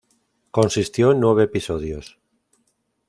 [0.49, 2.17] Consistió en nueve episodios.